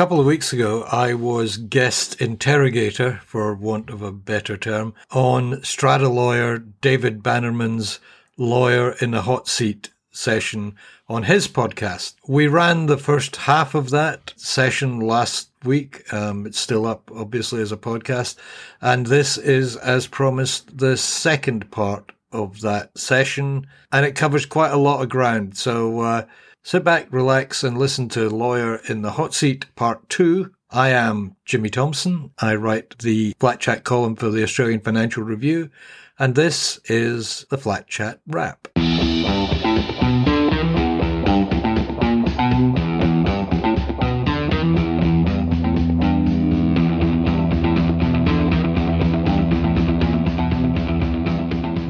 [0.00, 5.62] couple of weeks ago, I was guest interrogator, for want of a better term, on
[5.62, 8.00] strata lawyer David Bannerman's
[8.38, 10.74] Lawyer in the Hot Seat session
[11.06, 12.14] on his podcast.
[12.26, 16.10] We ran the first half of that session last week.
[16.14, 18.36] Um, it's still up, obviously, as a podcast.
[18.80, 23.66] And this is, as promised, the second part of that session.
[23.92, 25.58] And it covers quite a lot of ground.
[25.58, 26.24] So, uh,
[26.70, 30.52] Sit back, relax, and listen to Lawyer in the Hot Seat Part 2.
[30.70, 32.30] I am Jimmy Thomson.
[32.38, 35.70] I write the Flat Chat column for the Australian Financial Review,
[36.16, 38.68] and this is the Flat Chat Wrap.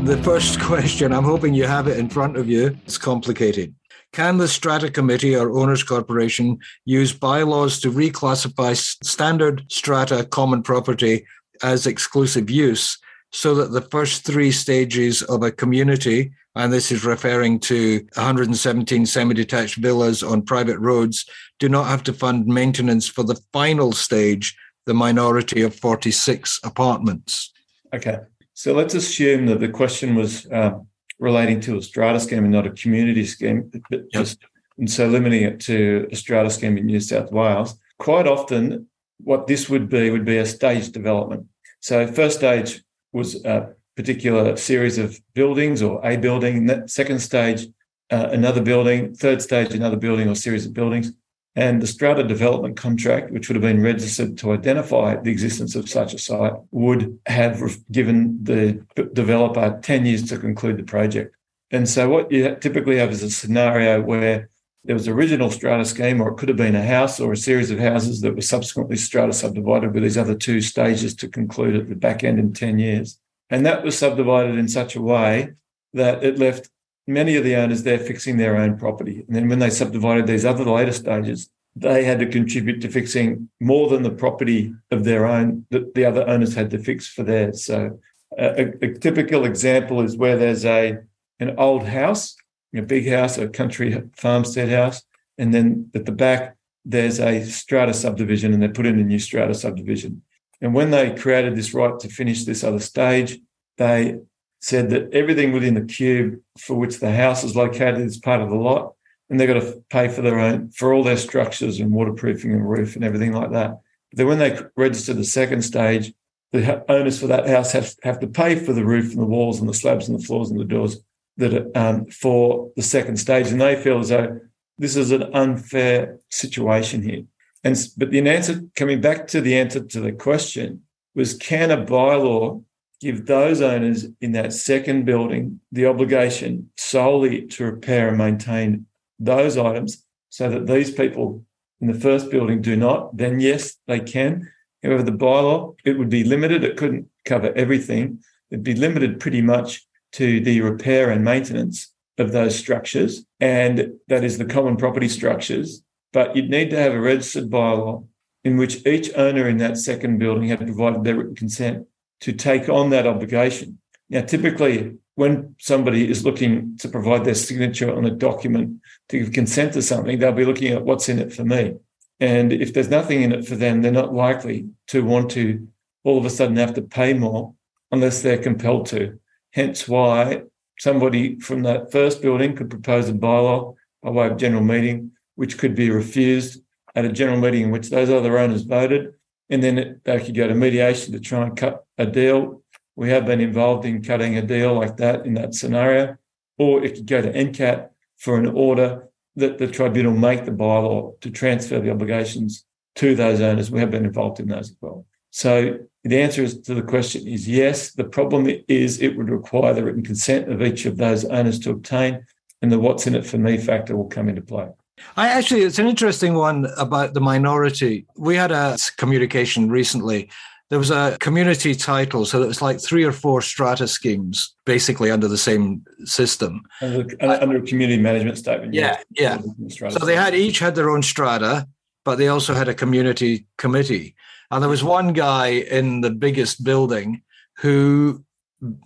[0.06, 2.78] The first question, I'm hoping you have it in front of you.
[2.86, 3.74] It's complicated.
[4.12, 11.26] Can the Strata Committee or Owners Corporation use bylaws to reclassify standard strata common property
[11.62, 12.98] as exclusive use
[13.32, 19.06] so that the first three stages of a community, and this is referring to 117
[19.06, 21.24] semi detached villas on private roads,
[21.60, 27.52] do not have to fund maintenance for the final stage, the minority of 46 apartments?
[27.94, 28.18] Okay.
[28.54, 30.86] So let's assume that the question was um,
[31.20, 34.38] relating to a strata scheme and not a community scheme, but just
[34.78, 37.78] and so limiting it to a strata scheme in New South Wales.
[37.98, 38.88] Quite often,
[39.22, 41.46] what this would be would be a staged development.
[41.80, 46.88] So first stage was a particular series of buildings or a building.
[46.88, 47.66] Second stage,
[48.10, 49.14] uh, another building.
[49.14, 51.12] Third stage, another building or series of buildings.
[51.60, 55.90] And the strata development contract, which would have been registered to identify the existence of
[55.90, 57.60] such a site, would have
[57.92, 61.36] given the developer 10 years to conclude the project.
[61.70, 64.48] And so, what you typically have is a scenario where
[64.84, 67.70] there was original strata scheme, or it could have been a house or a series
[67.70, 71.90] of houses that were subsequently strata subdivided with these other two stages to conclude at
[71.90, 73.20] the back end in 10 years.
[73.50, 75.50] And that was subdivided in such a way
[75.92, 76.70] that it left
[77.06, 79.24] many of the owners there fixing their own property.
[79.26, 83.48] And then when they subdivided these other later stages, they had to contribute to fixing
[83.60, 87.22] more than the property of their own that the other owners had to fix for
[87.22, 87.64] theirs.
[87.64, 88.00] So
[88.36, 90.98] a, a typical example is where there's a
[91.38, 92.36] an old house,
[92.76, 95.02] a big house, a country farmstead house,
[95.38, 99.18] and then at the back there's a strata subdivision, and they put in a new
[99.18, 100.22] strata subdivision.
[100.60, 103.38] And when they created this right to finish this other stage,
[103.78, 104.18] they
[104.60, 108.50] said that everything within the cube for which the house is located is part of
[108.50, 108.94] the lot,
[109.30, 112.68] and they've got to pay for their own for all their structures and waterproofing and
[112.68, 113.80] roof and everything like that.
[114.10, 116.12] But then when they register the second stage,
[116.52, 119.60] the owners for that house have, have to pay for the roof and the walls
[119.60, 121.00] and the slabs and the floors and the doors
[121.36, 124.40] that um, for the second stage, and they feel as though
[124.78, 127.22] this is an unfair situation here.
[127.62, 130.82] And but the answer coming back to the answer to the question
[131.14, 132.64] was: Can a bylaw
[133.00, 138.86] give those owners in that second building the obligation solely to repair and maintain
[139.20, 141.44] those items so that these people
[141.80, 144.50] in the first building do not, then yes, they can.
[144.82, 146.64] However, the bylaw, it would be limited.
[146.64, 148.20] It couldn't cover everything.
[148.50, 153.24] It'd be limited pretty much to the repair and maintenance of those structures.
[153.38, 155.82] And that is the common property structures.
[156.12, 158.06] But you'd need to have a registered bylaw
[158.42, 161.86] in which each owner in that second building had provided their written consent
[162.22, 163.78] to take on that obligation.
[164.08, 169.32] Now, typically, when somebody is looking to provide their signature on a document to give
[169.32, 171.74] consent to something, they'll be looking at what's in it for me.
[172.20, 175.66] And if there's nothing in it for them, they're not likely to want to
[176.04, 177.54] all of a sudden have to pay more
[177.90, 179.18] unless they're compelled to.
[179.52, 180.42] Hence why
[180.78, 185.58] somebody from that first building could propose a bylaw by way of general meeting, which
[185.58, 186.62] could be refused
[186.94, 189.14] at a general meeting in which those other owners voted
[189.50, 192.59] and then they could go to mediation to try and cut a deal.
[193.00, 196.18] We have been involved in cutting a deal like that in that scenario,
[196.58, 197.88] or it could go to NCAT
[198.18, 202.66] for an order that the tribunal make the bylaw to transfer the obligations
[202.96, 203.70] to those owners.
[203.70, 205.06] We have been involved in those as well.
[205.30, 207.92] So the answer is to the question is yes.
[207.92, 211.70] The problem is it would require the written consent of each of those owners to
[211.70, 212.26] obtain,
[212.60, 214.68] and the what's in it for me factor will come into play.
[215.16, 218.04] I actually, it's an interesting one about the minority.
[218.18, 220.28] We had a communication recently.
[220.70, 225.10] There was a community title, so it was like three or four strata schemes, basically
[225.10, 228.72] under the same system, under, under a community management statement.
[228.72, 229.38] Yeah, yeah.
[229.68, 231.66] So they had each had their own strata,
[232.04, 234.14] but they also had a community committee.
[234.52, 237.22] And there was one guy in the biggest building
[237.58, 238.24] who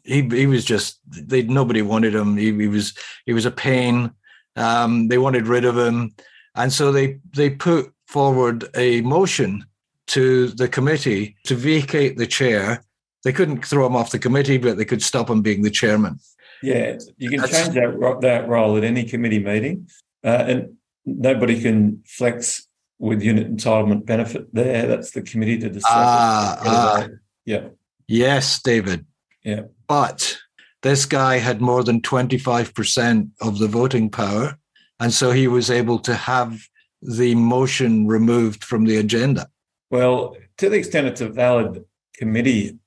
[0.05, 2.39] he he was just they nobody wanted him.
[2.39, 2.95] He, he was
[3.27, 4.11] he was a pain.
[4.57, 6.15] Um, they wanted rid of him,
[6.55, 9.67] and so they they put forward a motion
[10.09, 12.85] to the committee to vacate the chair.
[13.25, 16.19] They couldn't throw him off the committee, but they could stop him being the chairman.
[16.63, 19.89] Yeah, you can That's, change that that role at any committee meeting,
[20.25, 22.67] uh, and nobody can flex
[22.99, 24.87] with unit entitlement benefit there.
[24.87, 25.91] That's the committee to decide.
[25.91, 27.09] Ah, ah.
[27.45, 27.69] yeah.
[28.07, 29.05] Yes, David.
[29.43, 29.63] Yeah.
[29.89, 30.39] But
[30.83, 34.59] this guy had more than 25% of the voting power.
[35.01, 36.61] And so he was able to have
[37.03, 39.49] the motion removed from the agenda.
[39.95, 41.85] Well, to the extent it's a valid
[42.17, 42.81] committee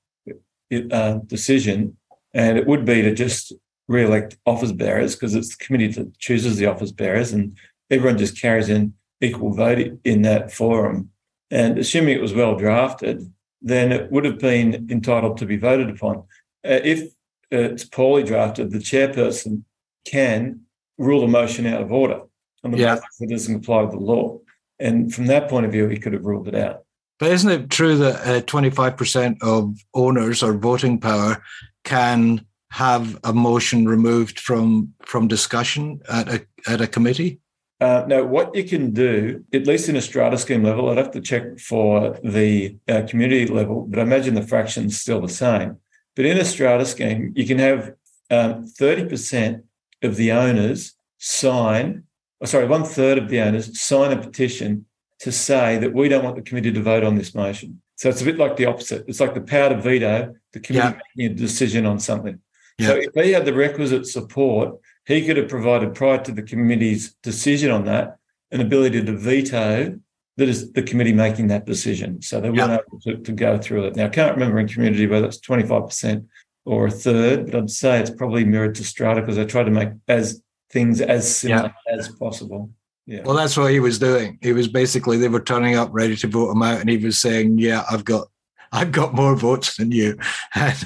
[0.90, 1.96] uh, decision,
[2.34, 3.54] and it would be to just
[3.88, 7.56] re-elect office bearers because it's the committee that chooses the office bearers, and
[7.90, 11.08] everyone just carries in equal vote in that forum.
[11.50, 13.32] And assuming it was well drafted,
[13.62, 16.18] then it would have been entitled to be voted upon.
[16.62, 17.10] Uh, if
[17.50, 19.62] it's poorly drafted, the chairperson
[20.04, 20.60] can
[20.98, 22.20] rule a motion out of order
[22.64, 22.96] on the yeah.
[22.96, 24.38] basis that it doesn't apply to the law.
[24.78, 26.84] And from that point of view, he could have ruled it out.
[27.18, 31.42] But isn't it true that uh, 25% of owners or voting power
[31.84, 37.40] can have a motion removed from from discussion at a at a committee?
[37.80, 41.12] Uh, now, what you can do, at least in a strata scheme level, I'd have
[41.12, 45.76] to check for the uh, community level, but I imagine the fraction's still the same.
[46.16, 47.94] But in a strata scheme, you can have
[48.30, 49.62] um, 30%
[50.02, 52.02] of the owners sign,
[52.40, 54.86] oh, sorry, one third of the owners sign a petition
[55.20, 57.80] to say that we don't want the committee to vote on this motion.
[57.96, 59.04] So it's a bit like the opposite.
[59.08, 61.00] It's like the power to veto the committee yeah.
[61.16, 62.40] making a decision on something.
[62.78, 62.88] Yeah.
[62.88, 67.14] So if he had the requisite support, he could have provided prior to the committee's
[67.22, 68.18] decision on that
[68.50, 69.98] an ability to veto
[70.36, 72.22] that is the committee making that decision.
[72.22, 73.96] So they weren't able to, to, go through it.
[73.96, 76.26] Now I can't remember in community whether it's 25%
[76.64, 79.70] or a third, but I'd say it's probably mirrored to strata because I try to
[79.70, 81.94] make as things as similar yeah.
[81.94, 82.70] as possible.
[83.08, 83.22] Yeah.
[83.24, 84.38] Well, that's what he was doing.
[84.42, 87.18] He was basically they were turning up ready to vote him out, and he was
[87.18, 88.28] saying, "Yeah, I've got
[88.70, 90.18] I've got more votes than you,
[90.54, 90.84] and,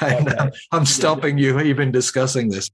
[0.00, 0.50] and uh, okay.
[0.72, 2.68] I'm stopping you even discussing this."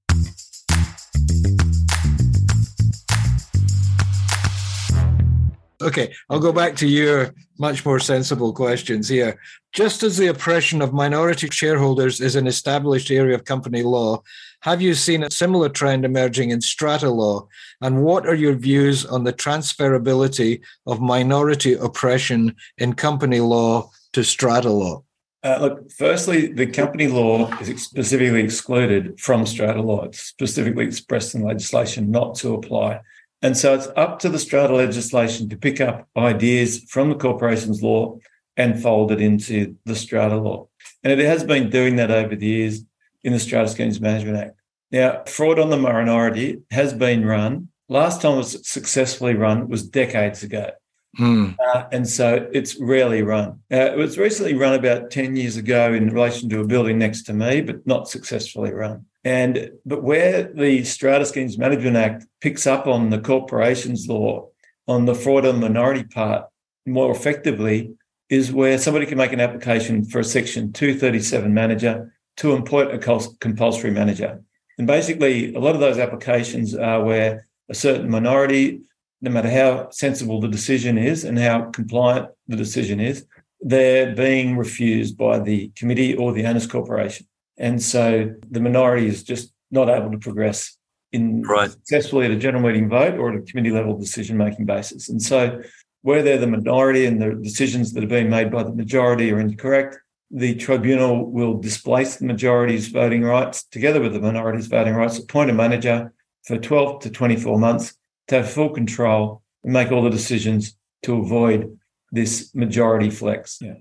[5.82, 9.38] Okay, I'll go back to your much more sensible questions here.
[9.74, 14.22] Just as the oppression of minority shareholders is an established area of company law,
[14.62, 17.46] have you seen a similar trend emerging in strata law?
[17.80, 24.24] And what are your views on the transferability of minority oppression in company law to
[24.24, 25.04] strata law?
[25.44, 30.04] Uh, look, firstly, the company law is specifically excluded from strata law.
[30.04, 33.00] It's specifically expressed in legislation not to apply
[33.42, 37.82] and so it's up to the strata legislation to pick up ideas from the corporations
[37.82, 38.18] law
[38.56, 40.68] and fold it into the strata law.
[41.02, 42.84] And it has been doing that over the years
[43.24, 44.60] in the Strata Schemes Management Act.
[44.90, 47.68] Now, fraud on the minority has been run.
[47.88, 50.70] Last time it was successfully run was decades ago.
[51.18, 51.56] Mm.
[51.58, 53.60] Uh, and so it's rarely run.
[53.70, 57.24] Uh, it was recently run about 10 years ago in relation to a building next
[57.24, 59.04] to me, but not successfully run.
[59.24, 64.48] And but where the Strata Schemes Management Act picks up on the corporations law
[64.88, 66.46] on the fraud on the minority part
[66.86, 67.94] more effectively
[68.28, 72.98] is where somebody can make an application for a section 237 manager to appoint a
[73.40, 74.42] compulsory manager.
[74.78, 78.80] And basically, a lot of those applications are where a certain minority,
[79.20, 83.26] no matter how sensible the decision is and how compliant the decision is,
[83.60, 87.26] they're being refused by the committee or the owners corporation.
[87.58, 90.76] And so the minority is just not able to progress
[91.12, 91.70] in right.
[91.70, 95.08] successfully at a general meeting vote or at a committee level decision making basis.
[95.08, 95.60] And so
[96.00, 99.38] where they're the minority and the decisions that are being made by the majority are
[99.38, 99.98] incorrect,
[100.32, 105.50] the tribunal will displace the majority's voting rights together with the minority's voting rights, appoint
[105.50, 106.12] a manager
[106.44, 107.94] for 12 to 24 months
[108.28, 111.78] to have full control and make all the decisions to avoid
[112.12, 113.58] this majority flex.
[113.60, 113.74] Yeah.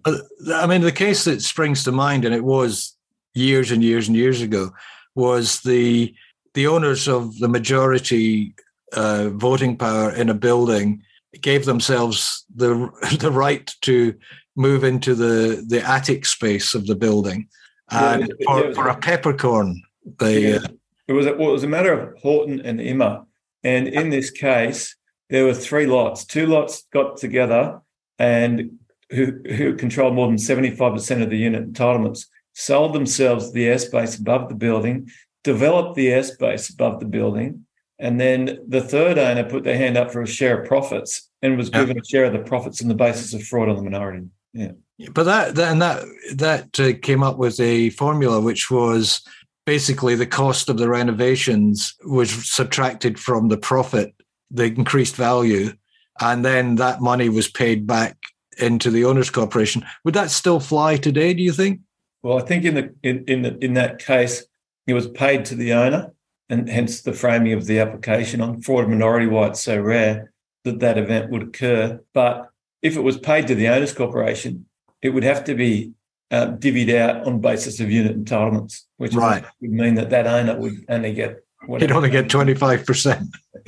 [0.53, 2.95] I mean, the case that springs to mind, and it was
[3.33, 4.71] years and years and years ago
[5.15, 6.13] was the
[6.53, 8.53] the owners of the majority
[8.93, 11.01] uh, voting power in a building
[11.39, 12.89] gave themselves the
[13.19, 14.15] the right to
[14.55, 17.47] move into the the attic space of the building.
[17.89, 19.81] And yeah, for, for, a peppercorn
[20.17, 20.55] they yeah.
[20.57, 20.67] uh,
[21.07, 23.25] it was a, well, it was a matter of Horton and Imma
[23.63, 24.95] and in this case
[25.29, 26.25] there were three lots.
[26.25, 27.81] Two lots got together
[28.19, 28.79] and
[29.11, 34.49] who who controlled more than 75% of the unit entitlements sold themselves the airspace above
[34.49, 35.09] the building,
[35.43, 37.65] developed the airspace above the building,
[37.99, 41.57] and then the third owner put their hand up for a share of profits and
[41.57, 44.27] was given a share of the profits on the basis of fraud on the minority.
[44.53, 44.71] Yeah.
[45.13, 46.03] But that, that and that
[46.35, 49.21] that uh, came up with a formula which was
[49.65, 54.13] basically the cost of the renovations was subtracted from the profit,
[54.49, 55.73] the increased value,
[56.19, 58.17] and then that money was paid back
[58.57, 59.83] into the owners corporation.
[60.03, 61.33] Would that still fly today?
[61.33, 61.79] Do you think?
[62.21, 64.45] Well, I think in the in in, the, in that case,
[64.85, 66.13] it was paid to the owner,
[66.49, 70.31] and hence the framing of the application on fraud minority why it's so rare
[70.63, 71.99] that that event would occur.
[72.13, 72.50] But
[72.81, 74.65] if it was paid to the owners corporation,
[75.01, 75.91] it would have to be
[76.31, 79.43] uh, divvied out on basis of unit entitlements, which right.
[79.61, 81.43] would mean that that owner would only get.
[81.79, 83.29] He'd only get twenty five percent.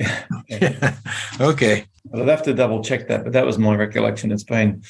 [1.40, 1.86] Okay.
[2.04, 4.30] Well, I'd have to double check that, but that was my recollection.
[4.30, 4.82] It's been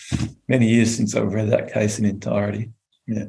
[0.48, 2.70] many years since I've read that case in entirety.
[3.06, 3.26] Yeah.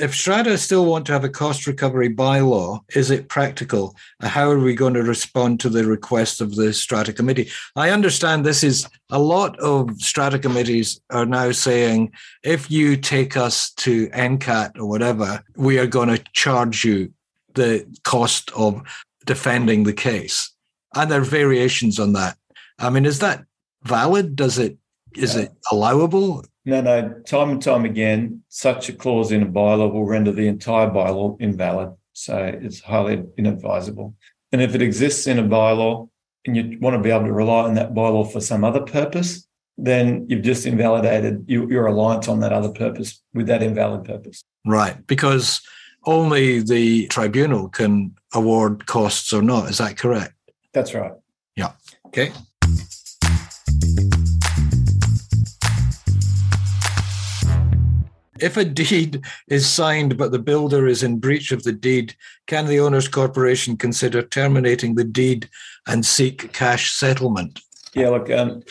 [0.00, 3.96] If Strata still want to have a cost recovery bylaw, is it practical?
[4.20, 7.50] How are we going to respond to the request of the Strata committee?
[7.74, 12.12] I understand this is a lot of Strata committees are now saying
[12.42, 17.12] if you take us to NCAT or whatever, we are going to charge you
[17.54, 18.82] the cost of
[19.24, 20.52] defending the case.
[20.94, 22.36] And there are variations on that.
[22.78, 23.44] I mean, is that
[23.84, 24.36] valid?
[24.36, 24.78] Does it
[25.14, 25.42] is yeah.
[25.42, 26.44] it allowable?
[26.66, 27.20] No, no.
[27.24, 31.40] Time and time again, such a clause in a bylaw will render the entire bylaw
[31.40, 31.94] invalid.
[32.12, 34.14] So it's highly inadvisable.
[34.50, 36.08] And if it exists in a bylaw
[36.44, 39.46] and you want to be able to rely on that bylaw for some other purpose,
[39.78, 44.42] then you've just invalidated your, reliance on that other purpose with that invalid purpose.
[44.64, 45.06] Right.
[45.06, 45.60] Because
[46.04, 49.70] only the tribunal can award costs or not.
[49.70, 50.34] Is that correct?
[50.72, 51.12] That's right.
[51.54, 51.72] Yeah.
[52.06, 52.32] Okay.
[58.40, 62.14] If a deed is signed but the builder is in breach of the deed,
[62.46, 65.48] can the owners corporation consider terminating the deed
[65.86, 67.60] and seek cash settlement?
[67.94, 68.62] Yeah, look, um,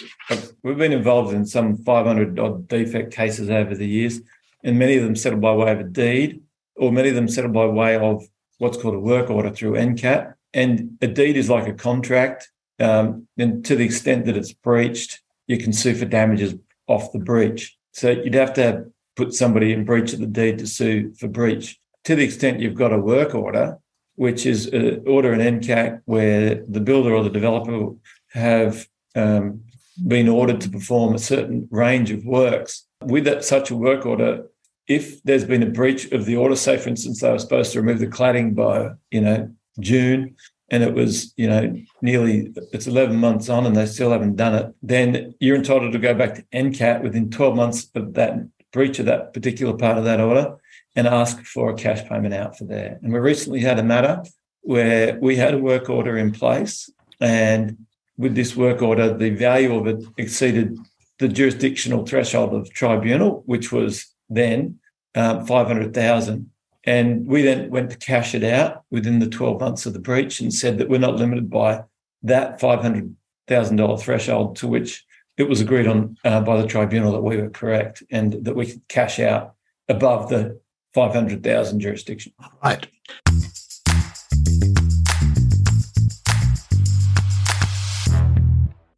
[0.62, 4.22] we've been involved in some 500 odd defect cases over the years,
[4.64, 6.44] and many of them settled by way of a deed,
[6.76, 8.24] or many of them settled by way of
[8.60, 10.36] what's called a work order through NCAT.
[10.54, 15.22] And a deed is like a contract, um, and to the extent that it's breached,
[15.48, 16.54] you can sue for damages
[16.88, 17.76] off the breach.
[17.94, 21.80] So you'd have to put somebody in breach of the deed to sue for breach.
[22.06, 23.80] To the extent you've got a work order,
[24.16, 27.96] which is an order in NCAT where the builder or the developer
[28.32, 29.62] have um,
[30.08, 32.86] been ordered to perform a certain range of works.
[33.02, 34.46] With that, such a work order,
[34.88, 37.82] if there's been a breach of the order, say for instance they were supposed to
[37.82, 40.36] remove the cladding by you know June,
[40.70, 44.56] and it was you know nearly it's 11 months on and they still haven't done
[44.56, 49.00] it, then you're entitled to go back to NCAT within 12 months of that breach
[49.00, 50.58] of that particular part of that order
[50.98, 53.00] and ask for a cash payment out for there.
[53.02, 54.22] And we recently had a matter
[54.62, 56.90] where we had a work order in place,
[57.22, 57.78] and
[58.18, 60.78] with this work order, the value of it exceeded
[61.20, 64.80] the jurisdictional threshold of tribunal, which was then
[65.16, 66.50] um, 500,000.
[66.84, 70.42] And we then went to cash it out within the 12 months of the breach
[70.42, 71.84] and said that we're not limited by
[72.24, 75.06] that $500,000 threshold to which
[75.38, 78.66] it was agreed on uh, by the tribunal that we were correct and that we
[78.68, 79.56] could cash out
[79.90, 80.60] above the
[80.94, 82.32] 500,000 jurisdiction.
[82.64, 82.88] Right.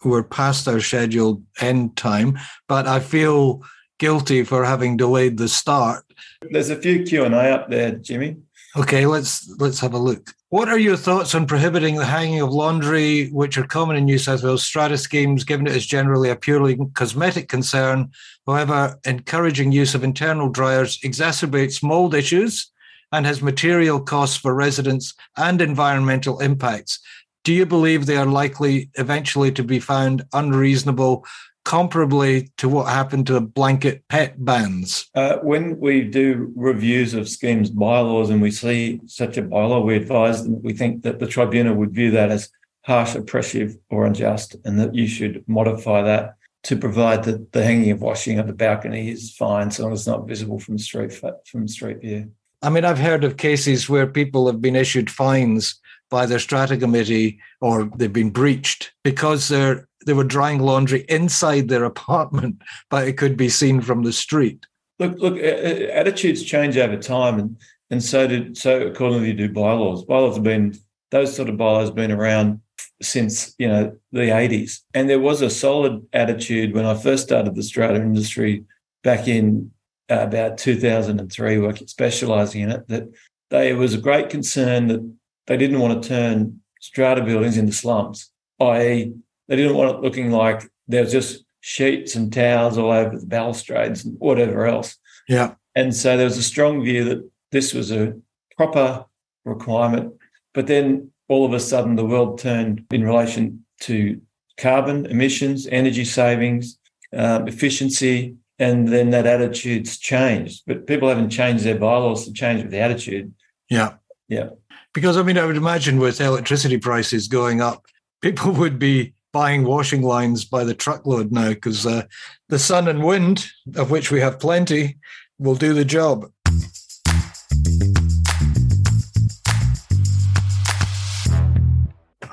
[0.03, 3.63] We're past our scheduled end time, but I feel
[3.98, 6.06] guilty for having delayed the start.
[6.51, 8.38] There's a few Q and A up there, Jimmy.
[8.77, 10.36] Okay, let's let's have a look.
[10.50, 14.19] What are your thoughts on prohibiting the hanging of laundry, which are common in New
[14.19, 18.12] South Wales strata schemes, given it is generally a purely cosmetic concern?
[18.46, 22.72] However, encouraging use of internal dryers exacerbates mold issues
[23.12, 27.00] and has material costs for residents and environmental impacts.
[27.43, 31.25] Do you believe they are likely eventually to be found unreasonable
[31.67, 35.09] comparably to what happened to the blanket pet bans?
[35.13, 39.97] Uh, when we do reviews of schemes bylaws and we see such a bylaw, we
[39.97, 42.50] advise them we think that the tribunal would view that as
[42.86, 47.91] harsh, oppressive, or unjust, and that you should modify that to provide that the hanging
[47.91, 51.12] of washing at the balcony is fine so long as it's not visible from street
[51.45, 52.31] from street view.
[52.62, 56.78] I mean, I've heard of cases where people have been issued fines by their strata
[56.78, 63.08] committee or they've been breached because they're they were drying laundry inside their apartment, but
[63.08, 64.66] it could be seen from the street.
[65.00, 67.58] Look, look, attitudes change over time, and
[67.92, 70.04] and so did so accordingly do bylaws.
[70.06, 70.76] Bylaws have been
[71.12, 72.62] those sort of bylaws have been around
[73.02, 77.54] since you know the 80s, and there was a solid attitude when I first started
[77.54, 78.66] the strata industry
[79.04, 79.72] back in
[80.10, 82.88] uh, about 2003, working specialising in it.
[82.88, 83.10] That
[83.50, 85.16] they was a great concern that
[85.48, 89.13] they didn't want to turn strata buildings into slums, i.e.,
[89.48, 93.25] they didn't want it looking like there was just sheets and towels all over the
[93.25, 94.98] balustrades and whatever else.
[95.27, 95.56] Yeah.
[95.75, 98.13] And so there was a strong view that this was a
[98.56, 99.06] proper
[99.46, 100.13] requirement
[100.54, 104.20] But then all of a sudden, the world turned in relation to
[104.58, 106.80] carbon emissions, energy savings,
[107.13, 110.63] um, efficiency, and then that attitude's changed.
[110.66, 113.34] But people haven't changed their bylaws to change with the attitude.
[113.70, 113.96] Yeah.
[114.27, 114.50] Yeah.
[114.94, 117.86] Because I mean, I would imagine with electricity prices going up,
[118.22, 122.03] people would be buying washing lines by the truckload now because uh,
[122.50, 124.98] the sun and wind, of which we have plenty,
[125.38, 126.32] will do the job.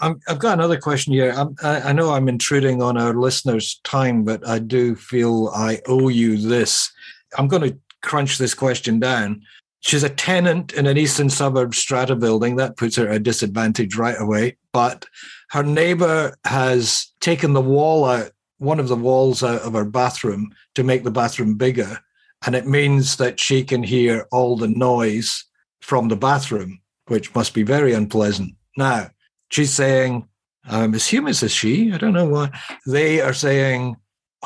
[0.05, 1.35] i have got another question here.
[1.63, 6.09] I, I know I'm intruding on our listeners' time, but I do feel I owe
[6.09, 6.93] you this.
[7.39, 9.43] I'm going to crunch this question down.
[9.85, 12.57] She's a tenant in an eastern suburb strata building.
[12.57, 14.57] That puts her at a disadvantage right away.
[14.73, 15.05] But
[15.51, 20.55] her neighbor has taken the wall out, one of the walls out of her bathroom
[20.75, 21.99] to make the bathroom bigger.
[22.47, 25.45] And it means that she can hear all the noise
[25.83, 28.55] from the bathroom, which must be very unpleasant.
[28.79, 29.11] Now,
[29.51, 30.27] she's saying,
[30.67, 32.59] um, I'm assuming it's a she, I don't know why.
[32.87, 33.97] They are saying,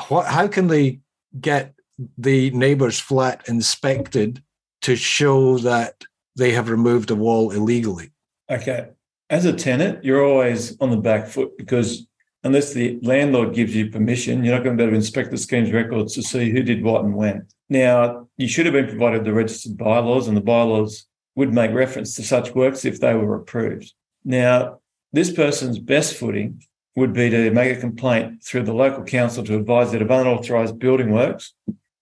[0.08, 0.98] what, how can they
[1.40, 1.74] get
[2.16, 4.42] the neighbor's flat inspected
[4.82, 6.04] to show that
[6.36, 8.10] they have removed a wall illegally.
[8.50, 8.88] Okay.
[9.30, 12.06] As a tenant, you're always on the back foot because
[12.44, 15.36] unless the landlord gives you permission, you're not going to be able to inspect the
[15.36, 17.46] scheme's records to see who did what and when.
[17.68, 22.14] Now, you should have been provided the registered bylaws, and the bylaws would make reference
[22.16, 23.92] to such works if they were approved.
[24.24, 24.80] Now,
[25.12, 26.62] this person's best footing
[26.96, 30.78] would be to make a complaint through the local council to advise that of unauthorised
[30.78, 31.52] building works,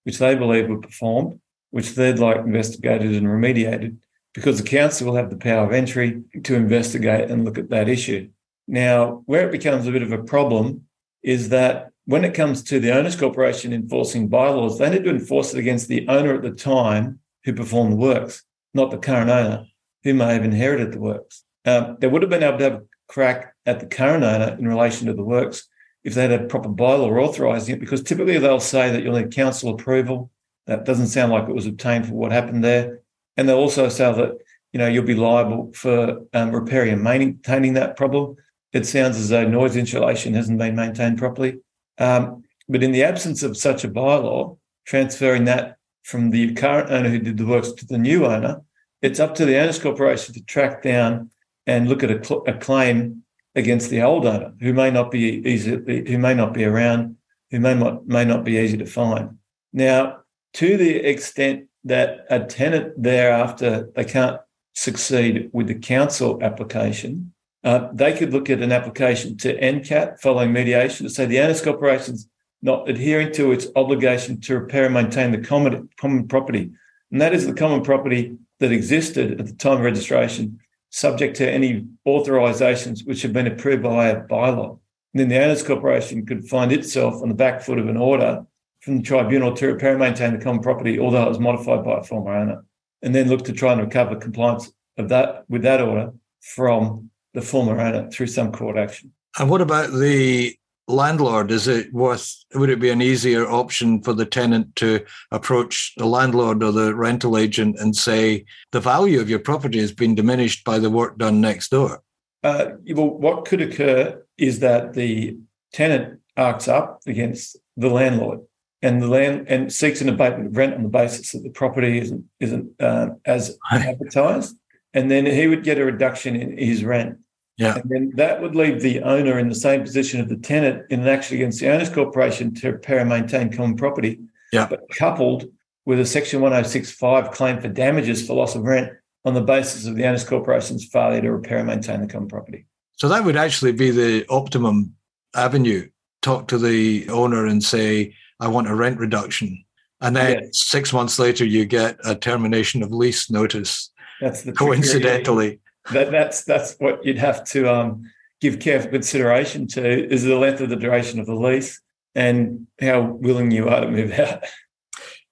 [0.03, 1.39] which they believe were performed,
[1.71, 3.97] which they'd like investigated and remediated,
[4.33, 7.89] because the council will have the power of entry to investigate and look at that
[7.89, 8.29] issue.
[8.67, 10.85] Now, where it becomes a bit of a problem
[11.23, 15.53] is that when it comes to the owners corporation enforcing bylaws, they need to enforce
[15.53, 18.43] it against the owner at the time who performed the works,
[18.73, 19.65] not the current owner
[20.03, 21.43] who may have inherited the works.
[21.65, 24.67] Um, they would have been able to have a crack at the current owner in
[24.67, 25.67] relation to the works
[26.03, 29.33] if they had a proper bylaw authorising it, because typically they'll say that you'll need
[29.33, 30.31] council approval
[30.67, 33.01] that doesn't sound like it was obtained for what happened there.
[33.35, 34.37] And they'll also say that
[34.73, 38.35] you know you'll be liable for um, repairing and maintaining that problem.
[38.73, 41.59] It sounds as though noise insulation hasn't been maintained properly.
[41.97, 47.09] Um, but in the absence of such a bylaw, transferring that from the current owner
[47.09, 48.61] who did the works to the new owner,
[49.01, 51.29] it's up to the owners corporation to track down
[51.65, 53.23] and look at a, cl- a claim
[53.55, 57.17] against the old owner who may not be easy, who may not be around,
[57.51, 59.37] who may not may not be easy to find.
[59.73, 60.19] Now,
[60.57, 64.41] to the extent that a tenant thereafter they can't
[64.73, 67.31] succeed with the council application,
[67.63, 71.61] uh, they could look at an application to NCAT following mediation to say the owners
[71.61, 72.27] corporation's
[72.63, 76.71] not adhering to its obligation to repair and maintain the common, common property.
[77.11, 81.47] And that is the common property that existed at the time of registration, subject to
[81.47, 84.79] any authorisations which have been approved by a bylaw.
[85.13, 88.43] And then the owners corporation could find itself on the back foot of an order
[88.81, 91.99] from the tribunal to repair and maintain the common property, although it was modified by
[91.99, 92.63] a former owner,
[93.01, 97.41] and then look to try and recover compliance of that with that order from the
[97.41, 99.11] former owner through some court action.
[99.37, 100.55] And what about the
[100.87, 101.51] landlord?
[101.51, 102.33] Is it worth?
[102.55, 106.95] Would it be an easier option for the tenant to approach the landlord or the
[106.95, 111.17] rental agent and say the value of your property has been diminished by the work
[111.17, 112.01] done next door?
[112.43, 115.37] Uh, well, what could occur is that the
[115.73, 118.39] tenant arcs up against the landlord
[118.81, 121.99] and the land and seeks an abatement of rent on the basis that the property
[121.99, 124.55] isn't isn't uh, as advertised,
[124.93, 127.17] and then he would get a reduction in his rent.
[127.57, 130.83] Yeah, and then that would leave the owner in the same position of the tenant
[130.91, 134.19] in an action against the owners corporation to repair and maintain common property.
[134.51, 135.45] Yeah, but coupled
[135.85, 138.91] with a Section 1065 claim for damages for loss of rent
[139.25, 142.65] on the basis of the owners corporation's failure to repair and maintain the common property.
[142.97, 144.95] So that would actually be the optimum
[145.35, 145.89] avenue.
[146.21, 149.63] Talk to the owner and say, I want a rent reduction.
[150.01, 150.47] And then yeah.
[150.51, 153.91] six months later, you get a termination of lease notice.
[154.21, 155.59] That's the coincidentally.
[155.91, 158.03] That, that's that's what you'd have to um,
[158.41, 161.81] give careful consideration to is the length of the duration of the lease
[162.13, 164.43] and how willing you are to move out.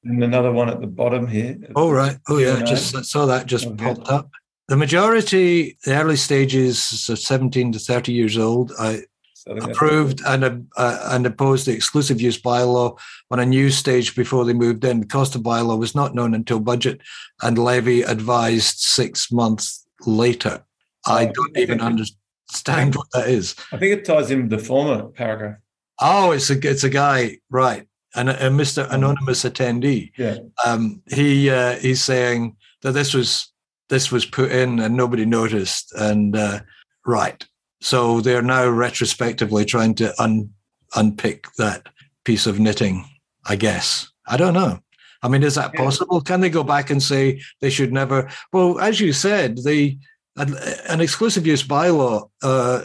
[0.03, 1.57] And another one at the bottom here.
[1.75, 2.17] Oh right.
[2.29, 2.61] Oh yeah.
[2.63, 3.85] Just saw that just okay.
[3.85, 4.29] popped up.
[4.67, 9.01] The majority, the early stages of 17 to 30 years old, I
[9.47, 12.97] approved and uh, and opposed the exclusive use bylaw
[13.31, 15.01] on a new stage before they moved in.
[15.01, 17.01] The cost of bylaw was not known until budget
[17.41, 20.63] and levy advised six months later.
[21.07, 23.55] I don't even understand what that is.
[23.71, 25.57] I think it ties in with the former paragraph.
[26.01, 27.87] Oh, it's a it's a guy, right?
[28.15, 28.89] And a, Mr.
[28.91, 30.11] Anonymous attendee.
[30.17, 30.37] Yeah.
[30.65, 33.51] Um, he uh, he's saying that this was
[33.89, 35.93] this was put in and nobody noticed.
[35.93, 36.61] And uh,
[37.05, 37.45] right.
[37.85, 40.49] So they're now retrospectively trying to un-
[40.95, 41.87] unpick that
[42.23, 43.05] piece of knitting,
[43.45, 44.11] I guess.
[44.27, 44.79] I don't know.
[45.21, 46.19] I mean, is that possible?
[46.19, 48.27] Can they go back and say they should never?
[48.51, 49.99] Well, as you said, the
[50.35, 52.81] an exclusive use bylaw uh,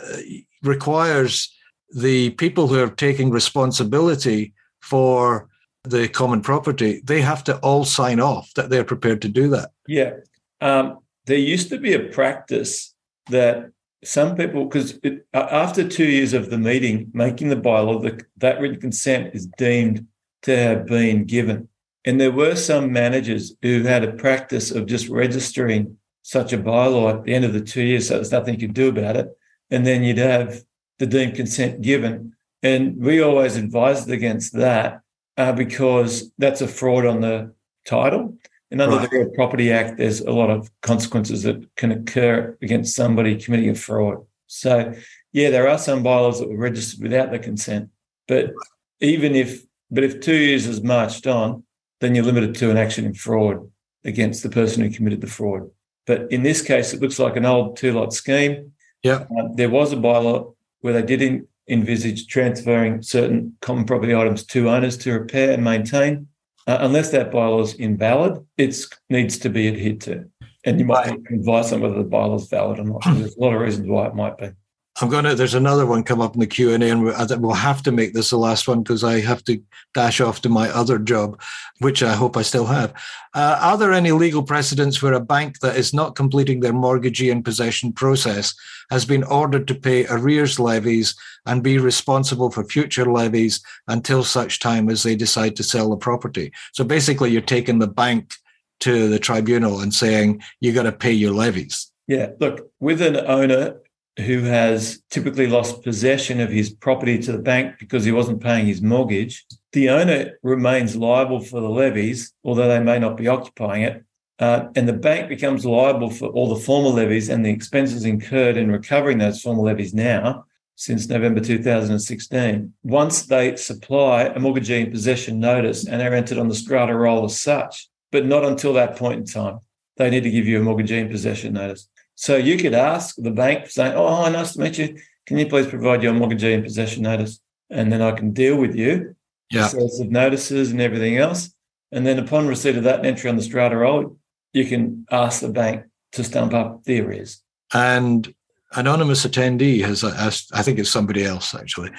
[0.63, 1.51] requires
[1.95, 5.49] the people who are taking responsibility for
[5.85, 9.71] the common property, they have to all sign off that they're prepared to do that.
[9.89, 10.13] Yeah.
[10.61, 12.95] Um, there used to be a practice
[13.31, 13.71] that
[14.03, 14.99] some people, because
[15.35, 20.07] after two years of the meeting making the bylaw, the, that written consent is deemed
[20.43, 21.69] to have been given.
[22.07, 27.19] And there were some managers who had a practice of just registering such a bylaw
[27.19, 29.29] at the end of the two years, so there's nothing you could do about it.
[29.71, 30.63] And then you'd have
[30.99, 32.35] the deemed consent given.
[32.63, 35.01] And we always advised against that
[35.37, 37.55] uh, because that's a fraud on the
[37.87, 38.37] title.
[38.71, 39.11] And under right.
[39.11, 43.71] the Real Property Act, there's a lot of consequences that can occur against somebody committing
[43.71, 44.25] a fraud.
[44.47, 44.93] So,
[45.33, 47.91] yeah, there are some bylaws that were registered without the consent.
[48.29, 48.53] But
[49.01, 51.65] even if, but if two years has marched on,
[52.01, 53.69] then you're limited to an action in fraud
[54.05, 55.71] against the person who committed the fraud.
[56.07, 58.73] But in this case, it looks like an old two lot scheme.
[59.03, 59.27] Yeah.
[59.39, 64.45] Uh, there was a bylaw where they did in, envisage transferring certain common property items
[64.45, 66.29] to owners to repair and maintain.
[66.67, 68.77] Uh, unless that bylaw is invalid, it
[69.09, 70.25] needs to be adhered to.
[70.65, 71.19] And you might right.
[71.33, 73.03] advise on whether the bylaw is valid or not.
[73.05, 74.51] There's a lot of reasons why it might be.
[75.01, 75.35] I'm going to.
[75.35, 77.03] There's another one come up in the Q and A, and
[77.43, 79.63] we'll have to make this the last one because I have to
[79.95, 81.41] dash off to my other job,
[81.79, 82.93] which I hope I still have.
[83.33, 87.31] Uh, are there any legal precedents where a bank that is not completing their mortgagee
[87.31, 88.55] in possession process
[88.91, 91.15] has been ordered to pay arrears levies
[91.47, 95.97] and be responsible for future levies until such time as they decide to sell the
[95.97, 96.53] property?
[96.73, 98.35] So basically, you're taking the bank
[98.81, 101.91] to the tribunal and saying you got to pay your levies.
[102.07, 103.77] Yeah, look, with an owner
[104.21, 108.67] who has typically lost possession of his property to the bank because he wasn't paying
[108.67, 113.83] his mortgage, the owner remains liable for the levies, although they may not be occupying
[113.83, 114.05] it.
[114.39, 118.57] Uh, and the bank becomes liable for all the former levies and the expenses incurred
[118.57, 120.45] in recovering those former levies now
[120.77, 122.73] since November 2016.
[122.83, 127.27] Once they supply a mortgagee in possession notice and are entered on the strata roll
[127.27, 129.59] as such, but not until that point in time.
[129.99, 131.87] They need to give you a mortgagee in possession notice.
[132.21, 134.95] So you could ask the bank, saying, "Oh, hi, nice to meet you.
[135.25, 138.77] Can you please provide your mortgagee in possession notice, and then I can deal with
[138.77, 139.17] you,
[139.51, 141.55] yeah, of notices and everything else."
[141.91, 144.19] And then upon receipt of that entry on the strata roll,
[144.53, 147.41] you can ask the bank to stump up the arrears.
[147.73, 148.35] And
[148.77, 151.91] anonymous attendee has asked, I think it's somebody else actually,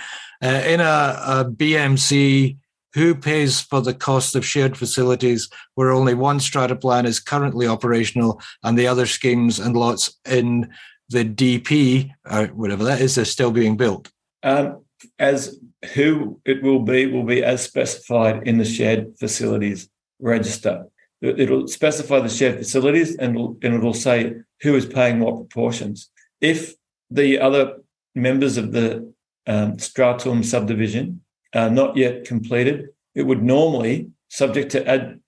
[0.43, 2.57] uh, in a, a BMC
[2.93, 7.67] who pays for the cost of shared facilities where only one strata plan is currently
[7.67, 10.69] operational and the other schemes and lots in
[11.09, 14.09] the DP, or whatever that is, are still being built?
[14.43, 14.83] Um,
[15.19, 15.59] as
[15.93, 20.85] who it will be will be as specified in the shared facilities register.
[21.21, 26.09] It'll specify the shared facilities and, and it'll say who is paying what proportions.
[26.39, 26.73] If
[27.09, 27.77] the other
[28.15, 29.13] members of the
[29.47, 31.21] um, stratum subdivision
[31.53, 35.19] uh, not yet completed, it would normally, subject to ad,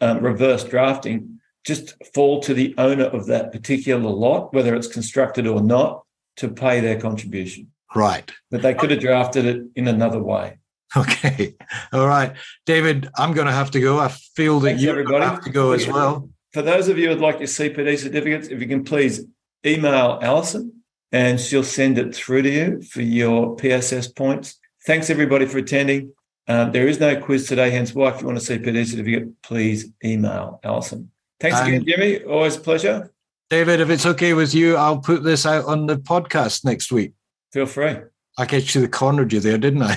[0.00, 5.46] um, reverse drafting, just fall to the owner of that particular lot, whether it's constructed
[5.46, 6.04] or not,
[6.36, 7.70] to pay their contribution.
[7.94, 8.30] Right.
[8.50, 10.58] But they could have drafted it in another way.
[10.96, 11.54] Okay.
[11.92, 12.32] All right.
[12.66, 13.98] David, I'm going to have to go.
[13.98, 15.24] I feel that Thanks, you everybody.
[15.24, 16.28] have to go as well.
[16.52, 19.24] For those of you who'd like your CPD certificates, if you can please
[19.64, 24.58] email Alison and she'll send it through to you for your PSS points.
[24.86, 26.12] Thanks everybody for attending.
[26.48, 28.86] Um, there is no quiz today, hence why if you want to see a CPD
[28.86, 31.10] certificate, please email Alison.
[31.38, 32.24] Thanks um, again, Jimmy.
[32.24, 33.12] Always a pleasure.
[33.50, 37.12] David, if it's okay with you, I'll put this out on the podcast next week.
[37.52, 37.96] Feel free.
[38.38, 39.96] I actually cornered you there, didn't I?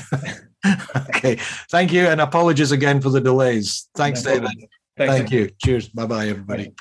[1.10, 1.36] okay.
[1.70, 2.08] Thank you.
[2.08, 3.90] And apologies again for the delays.
[3.96, 4.66] Thanks, no David.
[4.98, 5.14] Thanks.
[5.14, 5.50] Thank you.
[5.64, 5.90] Cheers.
[5.90, 6.74] Bye bye, everybody.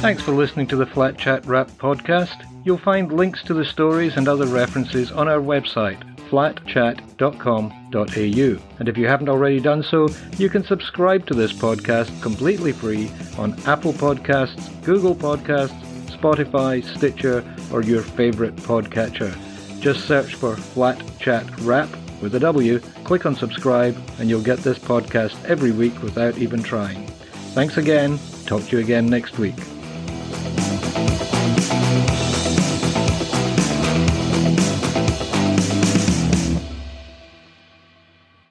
[0.00, 2.44] Thanks for listening to the Flat Chat Wrap podcast.
[2.64, 8.78] You'll find links to the stories and other references on our website, flatchat.com.au.
[8.78, 13.10] And if you haven't already done so, you can subscribe to this podcast completely free
[13.36, 19.36] on Apple Podcasts, Google Podcasts, Spotify, Stitcher, or your favorite podcatcher.
[19.80, 21.88] Just search for Flat Chat Wrap
[22.20, 26.62] with a W, click on subscribe, and you'll get this podcast every week without even
[26.62, 27.06] trying.
[27.54, 28.18] Thanks again.
[28.46, 29.56] Talk to you again next week.